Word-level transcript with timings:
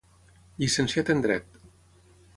Llicenciat 0.63 1.13
en 1.15 1.23
Dret. 1.27 1.63